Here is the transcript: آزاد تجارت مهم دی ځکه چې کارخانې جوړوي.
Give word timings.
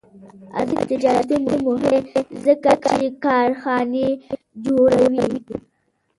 آزاد 0.59 0.83
تجارت 0.91 1.29
مهم 1.43 1.65
دی 1.83 1.97
ځکه 2.43 2.71
چې 2.85 3.05
کارخانې 3.25 4.07
جوړوي. 4.65 5.27